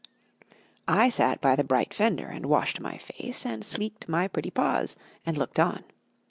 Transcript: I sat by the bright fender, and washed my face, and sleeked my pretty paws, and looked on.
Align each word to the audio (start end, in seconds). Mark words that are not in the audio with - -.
I 0.87 1.09
sat 1.09 1.41
by 1.41 1.55
the 1.55 1.63
bright 1.63 1.93
fender, 1.93 2.25
and 2.25 2.47
washed 2.47 2.79
my 2.79 2.97
face, 2.97 3.45
and 3.45 3.63
sleeked 3.63 4.09
my 4.09 4.27
pretty 4.27 4.49
paws, 4.49 4.95
and 5.27 5.37
looked 5.37 5.59
on. 5.59 5.83